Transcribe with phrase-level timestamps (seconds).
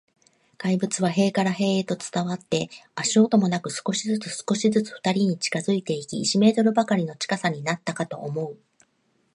[0.57, 8.61] 怪物は塀から塀へと伝わって、足音もなく、少しずつ、少しずつ、ふたりに近づいていき、一メートルばかりの近さになったかと思うと、